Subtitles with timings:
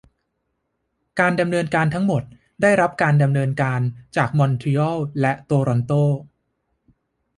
[1.19, 2.23] การดำเนินการทั้งหมด
[2.61, 3.79] ได้รับการดำเนินการ
[4.17, 5.91] จากมอนทรีออลและโตรอนโต